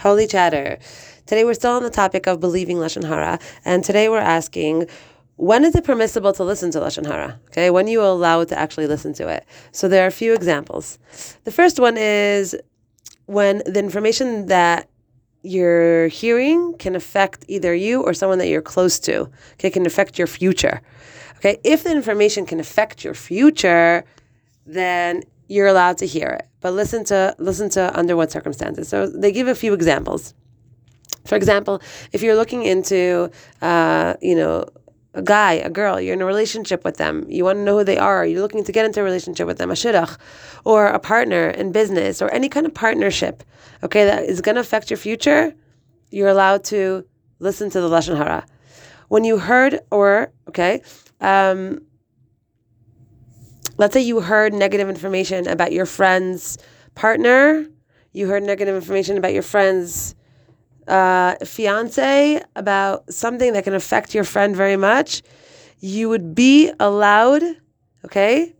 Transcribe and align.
Holy 0.00 0.26
Chatter. 0.26 0.78
Today 1.26 1.44
we're 1.44 1.52
still 1.52 1.72
on 1.72 1.82
the 1.82 1.90
topic 1.90 2.26
of 2.26 2.40
believing 2.40 2.78
lashon 2.78 3.04
hara, 3.04 3.38
and 3.66 3.84
today 3.84 4.08
we're 4.08 4.18
asking. 4.18 4.86
When 5.36 5.64
is 5.64 5.74
it 5.74 5.84
permissible 5.84 6.32
to 6.34 6.44
listen 6.44 6.70
to 6.72 6.80
lashon 6.80 7.06
hara? 7.06 7.38
Okay, 7.48 7.70
when 7.70 7.86
you 7.86 8.02
allow 8.02 8.40
it 8.40 8.48
to 8.48 8.58
actually 8.58 8.86
listen 8.86 9.12
to 9.14 9.28
it. 9.28 9.46
So 9.72 9.88
there 9.88 10.04
are 10.04 10.06
a 10.06 10.10
few 10.12 10.34
examples. 10.34 10.98
The 11.44 11.50
first 11.50 11.78
one 11.78 11.96
is 11.98 12.56
when 13.26 13.62
the 13.66 13.78
information 13.78 14.46
that 14.46 14.88
you're 15.42 16.08
hearing 16.08 16.74
can 16.78 16.96
affect 16.96 17.44
either 17.48 17.74
you 17.74 18.02
or 18.02 18.14
someone 18.14 18.38
that 18.38 18.48
you're 18.48 18.62
close 18.62 18.98
to. 19.00 19.30
Okay, 19.54 19.70
can 19.70 19.84
affect 19.84 20.18
your 20.18 20.26
future. 20.26 20.80
Okay, 21.36 21.58
if 21.62 21.84
the 21.84 21.90
information 21.90 22.46
can 22.46 22.58
affect 22.58 23.04
your 23.04 23.14
future, 23.14 24.04
then 24.66 25.24
you're 25.50 25.66
allowed 25.66 25.98
to 25.98 26.06
hear 26.06 26.28
it. 26.28 26.46
But 26.60 26.74
listen 26.74 27.04
to 27.06 27.34
listen 27.38 27.68
to 27.70 27.98
under 27.98 28.16
what 28.16 28.30
circumstances. 28.30 28.88
So 28.88 29.08
they 29.08 29.32
give 29.32 29.48
a 29.48 29.54
few 29.54 29.74
examples. 29.74 30.32
For 31.26 31.34
example, 31.34 31.82
if 32.12 32.22
you're 32.22 32.36
looking 32.36 32.62
into, 32.62 33.30
uh, 33.60 34.14
you 34.22 34.36
know, 34.36 34.66
a 35.12 35.22
guy, 35.22 35.54
a 35.54 35.68
girl, 35.68 36.00
you're 36.00 36.14
in 36.14 36.22
a 36.22 36.24
relationship 36.24 36.84
with 36.84 36.98
them, 36.98 37.26
you 37.28 37.44
want 37.44 37.58
to 37.58 37.62
know 37.62 37.78
who 37.78 37.84
they 37.84 37.98
are, 37.98 38.24
you're 38.24 38.40
looking 38.40 38.62
to 38.62 38.72
get 38.72 38.86
into 38.86 39.00
a 39.00 39.02
relationship 39.02 39.46
with 39.46 39.58
them, 39.58 39.70
a 39.70 39.74
shidduch, 39.74 40.16
or 40.64 40.86
a 40.86 41.00
partner 41.00 41.50
in 41.50 41.72
business, 41.72 42.22
or 42.22 42.30
any 42.30 42.48
kind 42.48 42.64
of 42.64 42.72
partnership, 42.72 43.42
okay, 43.82 44.04
that 44.04 44.22
is 44.22 44.40
going 44.40 44.54
to 44.54 44.60
affect 44.60 44.88
your 44.88 44.96
future, 44.96 45.52
you're 46.10 46.28
allowed 46.28 46.62
to 46.64 47.04
listen 47.40 47.68
to 47.70 47.80
the 47.80 47.88
Lashon 47.88 48.16
Hara. 48.16 48.46
When 49.08 49.24
you 49.24 49.38
heard, 49.38 49.80
or, 49.90 50.32
okay, 50.48 50.82
um, 51.20 51.82
let's 53.80 53.94
say 53.94 54.00
you 54.02 54.20
heard 54.20 54.52
negative 54.52 54.90
information 54.90 55.48
about 55.48 55.72
your 55.72 55.86
friend's 55.86 56.58
partner, 56.94 57.66
you 58.12 58.28
heard 58.28 58.42
negative 58.42 58.76
information 58.76 59.16
about 59.16 59.32
your 59.32 59.42
friend's 59.42 60.14
uh, 60.86 61.34
fiance, 61.36 62.42
about 62.56 63.10
something 63.10 63.54
that 63.54 63.64
can 63.64 63.72
affect 63.72 64.14
your 64.14 64.24
friend 64.24 64.54
very 64.54 64.76
much, 64.76 65.22
you 65.78 66.10
would 66.10 66.34
be 66.34 66.70
allowed, 66.78 67.42
okay, 68.04 68.54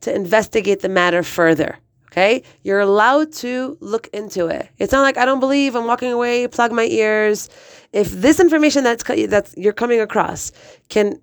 to 0.00 0.12
investigate 0.12 0.80
the 0.80 0.88
matter 0.88 1.22
further. 1.22 1.78
Okay, 2.10 2.42
you're 2.62 2.80
allowed 2.80 3.32
to 3.34 3.76
look 3.80 4.08
into 4.08 4.46
it. 4.46 4.68
It's 4.78 4.92
not 4.92 5.02
like 5.02 5.18
I 5.18 5.24
don't 5.24 5.40
believe. 5.40 5.76
I'm 5.76 5.86
walking 5.86 6.10
away. 6.10 6.48
Plug 6.48 6.72
my 6.72 6.86
ears. 6.86 7.48
If 7.92 8.10
this 8.10 8.40
information 8.40 8.82
that's 8.82 9.04
that's 9.28 9.54
you're 9.56 9.74
coming 9.74 10.00
across 10.00 10.50
can 10.88 11.20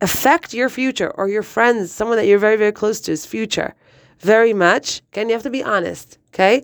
affect 0.00 0.54
your 0.54 0.68
future 0.68 1.10
or 1.10 1.28
your 1.28 1.42
friends, 1.42 1.92
someone 1.92 2.16
that 2.16 2.26
you're 2.26 2.38
very, 2.38 2.56
very 2.56 2.72
close 2.72 3.00
to's 3.00 3.26
future 3.26 3.74
very 4.20 4.52
much, 4.52 5.02
okay, 5.12 5.20
and 5.22 5.30
you 5.30 5.34
have 5.34 5.42
to 5.44 5.50
be 5.50 5.62
honest, 5.62 6.18
okay, 6.34 6.62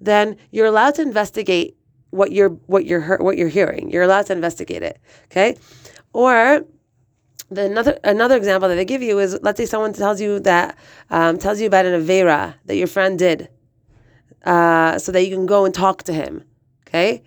then 0.00 0.36
you're 0.50 0.66
allowed 0.66 0.94
to 0.96 1.02
investigate 1.02 1.76
what 2.10 2.32
you're 2.32 2.50
what 2.66 2.84
you're 2.84 3.16
what 3.18 3.36
you're 3.36 3.48
hearing. 3.48 3.90
You're 3.90 4.02
allowed 4.02 4.26
to 4.26 4.32
investigate 4.32 4.82
it, 4.82 4.98
okay? 5.26 5.56
Or 6.12 6.64
the 7.50 7.64
another 7.64 7.98
another 8.04 8.36
example 8.36 8.68
that 8.68 8.74
they 8.74 8.84
give 8.84 9.02
you 9.02 9.18
is 9.18 9.38
let's 9.42 9.58
say 9.58 9.66
someone 9.66 9.92
tells 9.92 10.20
you 10.20 10.40
that 10.40 10.76
um, 11.10 11.38
tells 11.38 11.60
you 11.60 11.66
about 11.66 11.86
an 11.86 12.00
avera 12.00 12.54
that 12.66 12.76
your 12.76 12.86
friend 12.86 13.18
did, 13.18 13.48
uh, 14.44 14.98
so 14.98 15.12
that 15.12 15.24
you 15.24 15.34
can 15.34 15.46
go 15.46 15.64
and 15.64 15.74
talk 15.74 16.02
to 16.04 16.12
him, 16.12 16.44
okay? 16.86 17.22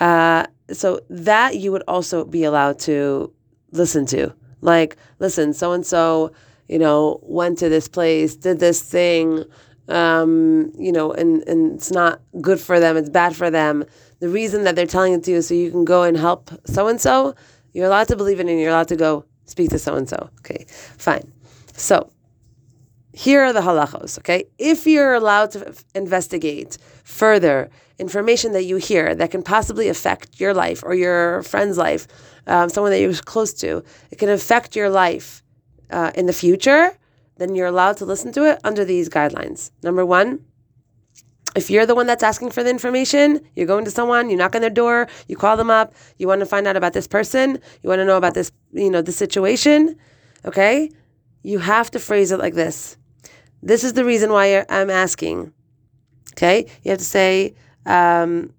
Uh, 0.00 0.44
so 0.72 1.00
that 1.08 1.56
you 1.56 1.72
would 1.72 1.84
also 1.88 2.24
be 2.24 2.44
allowed 2.44 2.78
to 2.80 3.32
listen 3.72 4.04
to. 4.06 4.34
Like, 4.66 4.96
listen, 5.20 5.54
so 5.54 5.72
and 5.72 5.86
so, 5.86 6.32
you 6.68 6.78
know, 6.78 7.20
went 7.22 7.56
to 7.58 7.68
this 7.68 7.86
place, 7.86 8.34
did 8.34 8.58
this 8.58 8.82
thing, 8.82 9.44
um, 9.88 10.72
you 10.76 10.90
know, 10.90 11.12
and, 11.12 11.44
and 11.44 11.76
it's 11.76 11.92
not 11.92 12.20
good 12.40 12.60
for 12.60 12.80
them, 12.80 12.96
it's 12.96 13.08
bad 13.08 13.36
for 13.36 13.48
them. 13.48 13.84
The 14.18 14.28
reason 14.28 14.64
that 14.64 14.74
they're 14.74 14.84
telling 14.84 15.12
it 15.12 15.22
to 15.24 15.30
you 15.30 15.40
so 15.40 15.54
you 15.54 15.70
can 15.70 15.84
go 15.84 16.02
and 16.02 16.16
help 16.16 16.50
so 16.66 16.88
and 16.88 17.00
so, 17.00 17.34
you're 17.72 17.86
allowed 17.86 18.08
to 18.08 18.16
believe 18.16 18.40
it 18.40 18.48
and 18.48 18.60
you're 18.60 18.70
allowed 18.70 18.88
to 18.88 18.96
go 18.96 19.24
speak 19.44 19.70
to 19.70 19.78
so 19.78 19.94
and 19.94 20.08
so. 20.08 20.30
Okay, 20.40 20.66
fine. 20.98 21.32
So, 21.74 22.10
here 23.16 23.42
are 23.42 23.52
the 23.54 23.62
halachos, 23.62 24.18
okay? 24.18 24.44
If 24.58 24.86
you're 24.86 25.14
allowed 25.14 25.50
to 25.52 25.74
investigate 25.94 26.76
further 27.02 27.70
information 27.98 28.52
that 28.52 28.64
you 28.64 28.76
hear 28.76 29.14
that 29.14 29.30
can 29.30 29.42
possibly 29.42 29.88
affect 29.88 30.38
your 30.38 30.52
life 30.52 30.82
or 30.84 30.94
your 30.94 31.42
friend's 31.42 31.78
life, 31.78 32.06
um, 32.46 32.68
someone 32.68 32.92
that 32.92 33.00
you're 33.00 33.14
close 33.14 33.54
to, 33.54 33.82
it 34.10 34.18
can 34.18 34.28
affect 34.28 34.76
your 34.76 34.90
life 34.90 35.42
uh, 35.88 36.12
in 36.14 36.26
the 36.26 36.32
future, 36.34 36.92
then 37.38 37.54
you're 37.54 37.66
allowed 37.66 37.96
to 37.96 38.04
listen 38.04 38.32
to 38.32 38.44
it 38.44 38.60
under 38.64 38.84
these 38.84 39.08
guidelines. 39.08 39.70
Number 39.82 40.04
one, 40.04 40.44
if 41.54 41.70
you're 41.70 41.86
the 41.86 41.94
one 41.94 42.06
that's 42.06 42.22
asking 42.22 42.50
for 42.50 42.62
the 42.62 42.68
information, 42.68 43.40
you're 43.54 43.66
going 43.66 43.86
to 43.86 43.90
someone, 43.90 44.28
you 44.28 44.36
knock 44.36 44.54
on 44.54 44.60
their 44.60 44.68
door, 44.68 45.08
you 45.26 45.36
call 45.36 45.56
them 45.56 45.70
up, 45.70 45.94
you 46.18 46.28
want 46.28 46.40
to 46.40 46.46
find 46.46 46.66
out 46.66 46.76
about 46.76 46.92
this 46.92 47.06
person, 47.06 47.58
you 47.82 47.88
want 47.88 48.00
to 48.00 48.04
know 48.04 48.18
about 48.18 48.34
this, 48.34 48.52
you 48.72 48.90
know, 48.90 49.00
the 49.00 49.10
situation, 49.10 49.96
okay? 50.44 50.90
You 51.42 51.60
have 51.60 51.90
to 51.92 51.98
phrase 51.98 52.30
it 52.30 52.38
like 52.38 52.52
this. 52.52 52.98
This 53.62 53.84
is 53.84 53.94
the 53.94 54.04
reason 54.04 54.32
why 54.32 54.64
I'm 54.68 54.90
asking. 54.90 55.52
Okay? 56.32 56.66
You 56.82 56.90
have 56.90 56.98
to 56.98 57.04
say, 57.04 57.54
um, 57.84 58.52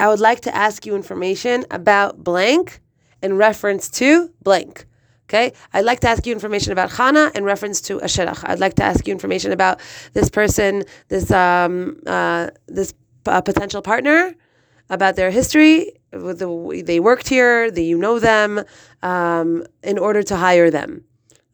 I 0.00 0.08
would 0.08 0.20
like 0.20 0.40
to 0.42 0.54
ask 0.54 0.86
you 0.86 0.96
information 0.96 1.64
about 1.70 2.22
blank 2.22 2.80
in 3.22 3.36
reference 3.36 3.88
to 3.90 4.30
blank. 4.42 4.86
Okay, 5.26 5.54
I'd 5.72 5.86
like 5.86 6.00
to 6.00 6.08
ask 6.08 6.26
you 6.26 6.34
information 6.34 6.72
about 6.72 6.90
Chana 6.90 7.34
in 7.34 7.44
reference 7.44 7.80
to 7.82 7.96
a 7.98 8.04
shidduch. 8.04 8.44
I'd 8.46 8.60
like 8.60 8.74
to 8.74 8.84
ask 8.84 9.06
you 9.06 9.12
information 9.12 9.52
about 9.52 9.80
this 10.12 10.28
person, 10.28 10.84
this 11.08 11.30
um, 11.30 11.98
uh, 12.06 12.50
this 12.66 12.92
uh, 13.24 13.40
potential 13.40 13.80
partner, 13.80 14.34
about 14.90 15.16
their 15.16 15.30
history, 15.30 15.92
the, 16.10 16.82
they 16.84 17.00
worked 17.00 17.28
here, 17.28 17.70
that 17.70 17.80
you 17.80 17.96
know 17.96 18.18
them, 18.18 18.62
um, 19.02 19.64
in 19.82 19.98
order 19.98 20.22
to 20.22 20.36
hire 20.36 20.70
them. 20.70 21.04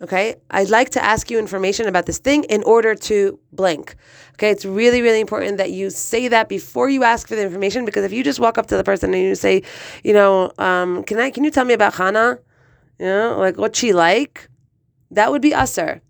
Okay, 0.03 0.37
I'd 0.51 0.71
like 0.71 0.91
to 0.91 1.05
ask 1.05 1.31
you 1.31 1.39
information 1.39 1.87
about 1.87 2.07
this 2.07 2.19
thing 2.19 2.45
in 2.45 2.63
order 2.63 2.95
to 2.95 3.39
blank. 3.53 3.97
Okay, 4.35 4.49
it's 4.49 4.65
really, 4.65 5.03
really 5.03 5.21
important 5.21 5.59
that 5.59 5.73
you 5.73 5.91
say 5.91 6.29
that 6.29 6.49
before 6.49 6.89
you 6.89 7.05
ask 7.05 7.29
for 7.29 7.37
the 7.37 7.43
information 7.43 7.85
because 7.85 8.05
if 8.05 8.13
you 8.13 8.25
just 8.25 8.41
walk 8.41 8.57
up 8.57 8.67
to 8.69 8.79
the 8.79 8.85
person 8.85 9.13
and 9.13 9.23
you 9.23 9.35
say, 9.35 9.63
you 10.03 10.15
know, 10.15 10.53
um, 10.57 11.05
can 11.05 11.19
I, 11.19 11.31
can 11.31 11.45
you 11.45 11.51
tell 11.51 11.67
me 11.67 11.75
about 11.75 11.93
Hannah? 11.93 12.39
You 12.99 13.07
know, 13.07 13.37
like 13.39 13.59
what 13.59 13.77
she 13.77 13.93
like? 13.93 14.49
That 15.11 15.31
would 15.31 15.43
be 15.43 15.53
assur. 15.53 16.01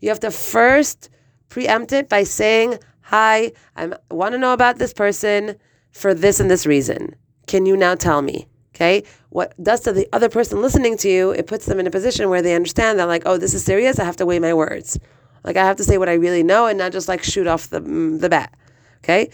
You 0.00 0.08
have 0.08 0.20
to 0.20 0.30
first 0.30 1.10
preempt 1.50 1.92
it 1.92 2.08
by 2.08 2.22
saying, 2.22 2.78
hi, 3.02 3.52
I 3.76 3.92
want 4.10 4.32
to 4.32 4.38
know 4.38 4.54
about 4.54 4.78
this 4.78 4.94
person 4.94 5.56
for 5.92 6.14
this 6.14 6.40
and 6.40 6.50
this 6.50 6.64
reason. 6.64 7.14
Can 7.46 7.66
you 7.66 7.76
now 7.76 7.96
tell 7.96 8.22
me? 8.22 8.46
Okay. 8.76 9.04
What 9.30 9.54
does 9.62 9.80
to 9.80 9.92
the 9.92 10.06
other 10.12 10.28
person 10.28 10.60
listening 10.60 10.98
to 10.98 11.08
you, 11.08 11.30
it 11.30 11.46
puts 11.46 11.64
them 11.64 11.80
in 11.80 11.86
a 11.86 11.90
position 11.90 12.28
where 12.28 12.42
they 12.42 12.54
understand 12.54 12.98
that, 12.98 13.08
like, 13.08 13.22
oh, 13.24 13.38
this 13.38 13.54
is 13.54 13.64
serious. 13.64 13.98
I 13.98 14.04
have 14.04 14.16
to 14.18 14.26
weigh 14.26 14.38
my 14.38 14.52
words. 14.52 14.98
Like, 15.44 15.56
I 15.56 15.64
have 15.64 15.76
to 15.78 15.84
say 15.84 15.96
what 15.96 16.10
I 16.10 16.14
really 16.14 16.42
know 16.42 16.66
and 16.66 16.76
not 16.76 16.92
just 16.92 17.08
like 17.08 17.22
shoot 17.22 17.46
off 17.46 17.70
the, 17.70 17.80
mm, 17.80 18.20
the 18.20 18.28
bat. 18.28 18.52
Okay. 18.98 19.30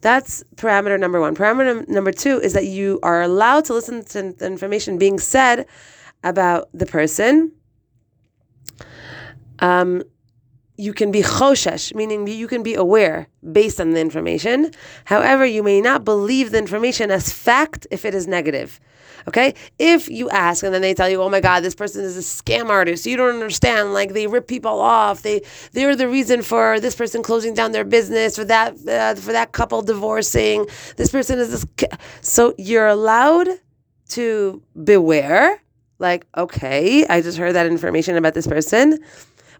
That's 0.00 0.42
parameter 0.56 0.98
number 0.98 1.20
one. 1.20 1.36
Parameter 1.36 1.86
number 1.88 2.10
two 2.10 2.40
is 2.40 2.54
that 2.54 2.66
you 2.66 2.98
are 3.02 3.20
allowed 3.20 3.66
to 3.66 3.74
listen 3.74 4.02
to 4.06 4.32
the 4.32 4.46
information 4.46 4.96
being 4.96 5.18
said 5.18 5.66
about 6.24 6.70
the 6.72 6.86
person. 6.86 7.52
Um, 9.58 10.04
you 10.80 10.94
can 10.94 11.10
be 11.10 11.22
choshesh, 11.22 11.94
meaning 11.94 12.26
you 12.26 12.48
can 12.48 12.62
be 12.62 12.74
aware 12.74 13.28
based 13.52 13.80
on 13.80 13.90
the 13.90 14.00
information. 14.00 14.70
However, 15.04 15.44
you 15.44 15.62
may 15.62 15.80
not 15.80 16.04
believe 16.04 16.50
the 16.50 16.58
information 16.58 17.10
as 17.10 17.30
fact 17.30 17.86
if 17.90 18.04
it 18.04 18.14
is 18.14 18.26
negative. 18.26 18.80
Okay? 19.28 19.54
If 19.78 20.08
you 20.08 20.30
ask 20.30 20.64
and 20.64 20.72
then 20.72 20.80
they 20.80 20.94
tell 20.94 21.08
you, 21.08 21.20
oh 21.22 21.28
my 21.28 21.40
God, 21.40 21.60
this 21.60 21.74
person 21.74 22.02
is 22.02 22.16
a 22.16 22.20
scam 22.20 22.70
artist, 22.70 23.04
you 23.04 23.16
don't 23.18 23.34
understand, 23.34 23.92
like 23.92 24.14
they 24.14 24.26
rip 24.26 24.48
people 24.48 24.80
off, 24.80 25.20
they 25.22 25.42
they're 25.72 25.94
the 25.94 26.08
reason 26.08 26.40
for 26.42 26.80
this 26.80 26.94
person 26.94 27.22
closing 27.22 27.52
down 27.52 27.72
their 27.72 27.84
business, 27.84 28.36
for 28.36 28.44
that 28.46 28.72
uh, 28.88 29.14
for 29.20 29.32
that 29.32 29.52
couple 29.52 29.82
divorcing, 29.82 30.66
this 30.96 31.10
person 31.10 31.38
is 31.38 31.50
this. 31.50 31.66
So 32.22 32.54
you're 32.56 32.88
allowed 32.88 33.48
to 34.10 34.62
beware, 34.82 35.62
like, 35.98 36.26
okay, 36.34 37.06
I 37.06 37.20
just 37.20 37.36
heard 37.36 37.52
that 37.52 37.66
information 37.66 38.16
about 38.16 38.32
this 38.32 38.46
person 38.46 38.98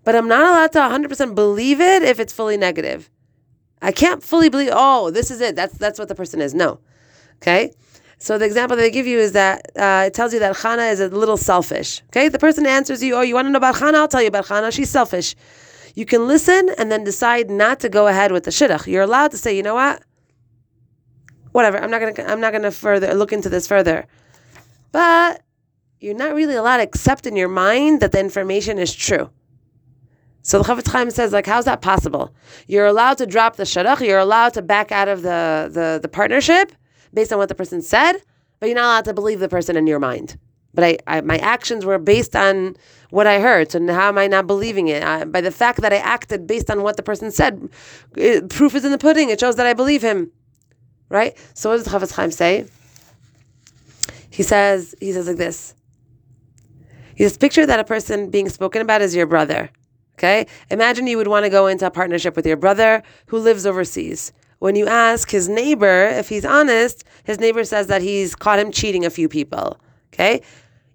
but 0.04 0.16
I'm 0.16 0.28
not 0.28 0.42
allowed 0.42 0.72
to 0.72 1.08
100% 1.08 1.34
believe 1.34 1.80
it 1.80 2.02
if 2.02 2.18
it's 2.18 2.32
fully 2.32 2.56
negative. 2.56 3.10
I 3.82 3.92
can't 3.92 4.22
fully 4.22 4.48
believe, 4.48 4.70
oh, 4.72 5.10
this 5.10 5.30
is 5.30 5.40
it. 5.40 5.56
That's 5.56 5.76
that's 5.78 5.98
what 5.98 6.08
the 6.08 6.14
person 6.14 6.40
is. 6.40 6.54
No. 6.54 6.80
Okay? 7.36 7.72
So 8.18 8.36
the 8.36 8.44
example 8.44 8.76
they 8.76 8.90
give 8.90 9.06
you 9.06 9.18
is 9.18 9.32
that 9.32 9.70
uh, 9.76 10.04
it 10.06 10.14
tells 10.14 10.34
you 10.34 10.40
that 10.40 10.54
Chana 10.56 10.92
is 10.92 11.00
a 11.00 11.08
little 11.08 11.38
selfish. 11.38 12.02
Okay? 12.08 12.28
The 12.28 12.38
person 12.38 12.66
answers 12.66 13.02
you, 13.02 13.14
oh, 13.14 13.22
you 13.22 13.34
want 13.34 13.46
to 13.46 13.50
know 13.50 13.56
about 13.56 13.76
Chana? 13.76 13.94
I'll 13.94 14.08
tell 14.08 14.20
you 14.20 14.28
about 14.28 14.46
Chana. 14.46 14.70
She's 14.70 14.90
selfish. 14.90 15.34
You 15.94 16.04
can 16.04 16.28
listen 16.28 16.70
and 16.76 16.92
then 16.92 17.04
decide 17.04 17.50
not 17.50 17.80
to 17.80 17.88
go 17.88 18.06
ahead 18.06 18.32
with 18.32 18.44
the 18.44 18.50
shidduch. 18.50 18.86
You're 18.86 19.02
allowed 19.02 19.30
to 19.30 19.38
say, 19.38 19.56
you 19.56 19.62
know 19.62 19.74
what? 19.74 20.02
Whatever. 21.52 21.78
I'm 21.78 21.90
not 21.90 22.00
gonna. 22.00 22.30
I'm 22.30 22.40
not 22.40 22.52
gonna 22.52 22.70
further 22.70 23.12
look 23.14 23.32
into 23.32 23.48
this 23.48 23.66
further. 23.66 24.06
But 24.92 25.42
you're 25.98 26.14
not 26.14 26.34
really 26.34 26.54
allowed 26.54 26.76
to 26.76 26.84
accept 26.84 27.26
in 27.26 27.34
your 27.34 27.48
mind 27.48 28.00
that 28.00 28.12
the 28.12 28.20
information 28.20 28.78
is 28.78 28.94
true. 28.94 29.30
So 30.50 30.58
the 30.58 30.64
Chafetz 30.64 30.88
Chaim 30.88 31.12
says, 31.12 31.32
like, 31.32 31.46
how's 31.46 31.66
that 31.66 31.80
possible? 31.80 32.34
You're 32.66 32.86
allowed 32.86 33.18
to 33.18 33.26
drop 33.26 33.54
the 33.54 33.62
shidduch, 33.62 34.04
you're 34.04 34.18
allowed 34.18 34.52
to 34.54 34.62
back 34.62 34.90
out 34.90 35.06
of 35.06 35.22
the, 35.22 35.70
the, 35.72 36.00
the 36.02 36.08
partnership 36.08 36.72
based 37.14 37.32
on 37.32 37.38
what 37.38 37.48
the 37.48 37.54
person 37.54 37.80
said, 37.80 38.14
but 38.58 38.66
you're 38.66 38.74
not 38.74 38.86
allowed 38.86 39.04
to 39.04 39.14
believe 39.14 39.38
the 39.38 39.48
person 39.48 39.76
in 39.76 39.86
your 39.86 40.00
mind. 40.00 40.36
But 40.74 40.82
I, 40.82 40.98
I 41.06 41.20
my 41.20 41.38
actions 41.38 41.86
were 41.86 42.00
based 42.00 42.34
on 42.34 42.76
what 43.10 43.28
I 43.28 43.38
heard. 43.38 43.70
So 43.70 43.78
how 43.94 44.08
am 44.08 44.18
I 44.18 44.26
not 44.26 44.48
believing 44.48 44.88
it? 44.88 45.04
I, 45.04 45.24
by 45.24 45.40
the 45.40 45.52
fact 45.52 45.82
that 45.82 45.92
I 45.92 45.98
acted 45.98 46.48
based 46.48 46.68
on 46.68 46.82
what 46.82 46.96
the 46.96 47.04
person 47.04 47.30
said, 47.30 47.68
it, 48.16 48.48
proof 48.48 48.74
is 48.74 48.84
in 48.84 48.90
the 48.90 48.98
pudding. 48.98 49.30
It 49.30 49.38
shows 49.38 49.54
that 49.54 49.68
I 49.68 49.74
believe 49.74 50.02
him, 50.02 50.32
right? 51.10 51.38
So 51.54 51.70
what 51.70 51.76
does 51.76 51.86
Chafetz 51.86 52.12
Chaim 52.16 52.32
say? 52.32 52.66
He 54.30 54.42
says 54.42 54.96
he 54.98 55.12
says 55.12 55.28
like 55.28 55.36
this. 55.36 55.76
He 57.14 57.22
says, 57.22 57.38
picture 57.38 57.66
that 57.66 57.78
a 57.78 57.84
person 57.84 58.30
being 58.30 58.48
spoken 58.48 58.82
about 58.82 59.00
is 59.00 59.14
your 59.14 59.26
brother. 59.26 59.70
Okay, 60.20 60.46
imagine 60.70 61.06
you 61.06 61.16
would 61.16 61.28
want 61.28 61.46
to 61.46 61.50
go 61.50 61.66
into 61.66 61.86
a 61.86 61.90
partnership 61.90 62.36
with 62.36 62.44
your 62.44 62.58
brother 62.58 63.02
who 63.28 63.38
lives 63.38 63.64
overseas. 63.64 64.34
When 64.58 64.76
you 64.76 64.86
ask 64.86 65.30
his 65.30 65.48
neighbor 65.48 66.08
if 66.08 66.28
he's 66.28 66.44
honest, 66.44 67.04
his 67.24 67.40
neighbor 67.40 67.64
says 67.64 67.86
that 67.86 68.02
he's 68.02 68.36
caught 68.36 68.58
him 68.58 68.70
cheating 68.70 69.06
a 69.06 69.08
few 69.08 69.30
people. 69.30 69.80
Okay, 70.12 70.42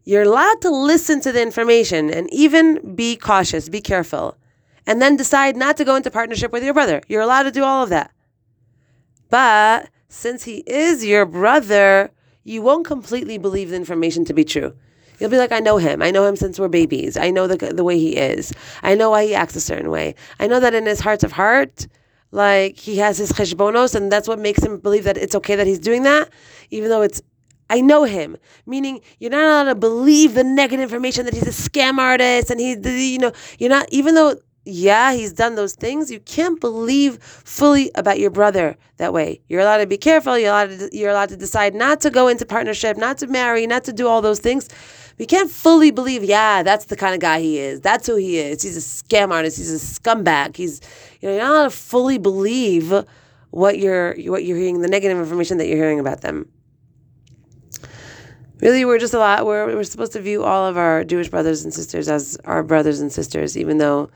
you're 0.04 0.22
allowed 0.22 0.62
to 0.62 0.70
listen 0.70 1.22
to 1.22 1.32
the 1.32 1.42
information 1.42 2.12
and 2.12 2.32
even 2.32 2.94
be 2.94 3.16
cautious, 3.16 3.68
be 3.68 3.82
careful, 3.82 4.38
and 4.86 5.02
then 5.02 5.16
decide 5.16 5.58
not 5.58 5.76
to 5.78 5.86
go 5.86 5.96
into 5.96 6.12
partnership 6.12 6.52
with 6.52 6.64
your 6.64 6.76
brother. 6.76 7.02
You're 7.08 7.24
allowed 7.24 7.44
to 7.44 7.52
do 7.52 7.64
all 7.64 7.82
of 7.82 7.90
that. 7.90 8.12
But 9.32 9.90
since 10.08 10.44
he 10.44 10.58
is 10.68 11.04
your 11.04 11.26
brother, 11.26 12.12
you 12.44 12.62
won't 12.62 12.86
completely 12.86 13.40
believe 13.40 13.72
the 13.72 13.76
information 13.76 14.24
to 14.26 14.36
be 14.36 14.44
true. 14.44 14.76
You'll 15.20 15.30
be 15.30 15.38
like, 15.38 15.52
I 15.52 15.60
know 15.60 15.78
him. 15.78 16.02
I 16.02 16.12
know 16.12 16.26
him 16.26 16.36
since 16.36 16.60
we're 16.60 16.68
babies. 16.68 17.18
I 17.18 17.32
know 17.32 17.48
the, 17.48 17.58
the 17.74 17.84
way 17.84 17.98
he 17.98 18.16
is. 18.16 18.54
I 18.84 18.96
know 18.96 19.10
why 19.10 19.26
he 19.26 19.36
acts 19.36 19.56
a 19.56 19.62
certain 19.62 19.90
way. 19.90 20.16
I 20.40 20.48
know 20.48 20.60
that 20.60 20.74
in 20.74 20.86
his 20.86 21.00
heart 21.00 21.24
of 21.24 21.32
heart, 21.32 21.88
like 22.32 22.78
he 22.78 22.98
has 22.98 23.18
his 23.18 23.32
cheshbonos, 23.32 23.96
and 23.96 24.12
that's 24.12 24.28
what 24.28 24.40
makes 24.40 24.64
him 24.64 24.80
believe 24.80 25.06
that 25.06 25.18
it's 25.18 25.36
okay 25.36 25.56
that 25.56 25.68
he's 25.68 25.80
doing 25.80 26.04
that, 26.04 26.30
even 26.70 26.90
though 26.90 27.02
it's 27.02 27.22
I 27.70 27.82
know 27.82 28.04
him, 28.04 28.38
meaning 28.66 29.02
you're 29.20 29.32
not 29.32 29.44
allowed 29.44 29.74
to 29.74 29.76
believe 29.76 30.36
the 30.36 30.44
negative 30.44 30.84
information 30.84 31.26
that 31.26 31.34
he's 31.34 31.48
a 31.48 31.70
scam 31.70 31.98
artist 31.98 32.52
and 32.52 32.60
he, 32.60 32.74
you 33.12 33.18
know, 33.18 33.32
you're 33.58 33.70
not, 33.70 33.88
even 33.90 34.14
though, 34.14 34.36
yeah, 34.66 35.14
he's 35.14 35.34
done 35.34 35.56
those 35.56 35.74
things, 35.74 36.12
you 36.12 36.20
can't 36.20 36.60
believe 36.60 37.22
fully 37.22 37.92
about 37.96 38.20
your 38.20 38.30
brother 38.30 38.78
that 38.98 39.14
way. 39.14 39.42
You're 39.48 39.62
allowed 39.62 39.78
to 39.78 39.88
be 39.88 39.98
careful. 39.98 40.38
You're 40.38 40.50
allowed 40.50 40.78
to, 40.78 40.90
you're 40.92 41.10
allowed 41.10 41.30
to 41.30 41.38
decide 41.38 41.74
not 41.74 42.02
to 42.02 42.10
go 42.10 42.28
into 42.28 42.46
partnership, 42.46 42.98
not 42.98 43.18
to 43.20 43.28
marry, 43.28 43.66
not 43.66 43.84
to 43.86 43.94
do 43.94 44.08
all 44.08 44.22
those 44.22 44.40
things. 44.40 44.70
We 45.18 45.26
can't 45.26 45.50
fully 45.50 45.92
believe, 45.92 46.24
yeah, 46.24 46.62
that's 46.64 46.86
the 46.86 46.96
kind 46.96 47.14
of 47.14 47.22
guy 47.22 47.40
he 47.40 47.58
is. 47.58 47.82
That's 47.82 48.06
who 48.06 48.18
he 48.18 48.38
is. 48.38 48.62
He's 48.62 48.76
a 48.76 48.80
scam 48.80 49.32
artist. 49.32 49.58
He's 49.58 49.72
a 49.72 50.00
scumbag. 50.00 50.58
He's, 50.58 50.82
you 51.22 51.30
know, 51.30 51.36
you're 51.36 51.44
not 51.44 51.52
allowed 51.52 51.64
to 51.66 51.70
fully 51.70 52.18
believe 52.18 52.94
what 53.52 53.80
you're, 53.80 54.16
what 54.30 54.44
you're 54.44 54.58
hearing, 54.58 54.82
the 54.82 54.90
negative 54.90 55.18
information 55.18 55.58
that 55.60 55.68
you're 55.68 55.78
hearing 55.78 56.00
about 56.02 56.22
them 56.22 56.50
really 58.62 58.86
we're 58.86 59.00
just 59.00 59.14
a 59.14 59.20
lot 59.20 59.46
we're, 59.46 59.66
we're 59.68 59.84
supposed 59.84 60.14
to 60.14 60.22
view 60.22 60.44
all 60.44 60.66
of 60.66 60.78
our 60.78 61.04
jewish 61.04 61.30
brothers 61.30 61.64
and 61.64 61.74
sisters 61.74 62.08
as 62.08 62.38
our 62.46 62.64
brothers 62.64 63.00
and 63.00 63.12
sisters 63.12 63.58
even 63.58 63.78
though 63.78 64.10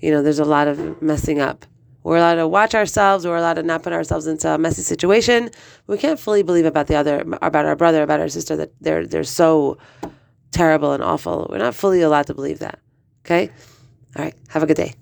you 0.00 0.10
know 0.10 0.22
there's 0.22 0.38
a 0.38 0.44
lot 0.44 0.68
of 0.68 1.00
messing 1.00 1.40
up 1.40 1.64
we're 2.02 2.16
allowed 2.16 2.36
to 2.36 2.46
watch 2.46 2.74
ourselves 2.74 3.26
we're 3.26 3.36
allowed 3.36 3.54
to 3.54 3.62
not 3.62 3.82
put 3.82 3.92
ourselves 3.92 4.26
into 4.26 4.48
a 4.48 4.58
messy 4.58 4.82
situation 4.82 5.50
we 5.86 5.96
can't 5.96 6.20
fully 6.20 6.42
believe 6.42 6.66
about 6.66 6.86
the 6.86 6.94
other 6.94 7.24
about 7.42 7.64
our 7.64 7.76
brother 7.76 8.02
about 8.02 8.20
our 8.20 8.28
sister 8.28 8.56
that 8.56 8.70
they're 8.80 9.06
they're 9.06 9.24
so 9.24 9.78
terrible 10.50 10.92
and 10.92 11.02
awful. 11.02 11.46
We're 11.50 11.58
not 11.58 11.74
fully 11.74 12.02
allowed 12.02 12.26
to 12.26 12.34
believe 12.34 12.60
that. 12.60 12.78
Okay? 13.24 13.50
All 14.16 14.24
right. 14.24 14.34
Have 14.48 14.62
a 14.62 14.66
good 14.66 14.76
day 14.76 14.94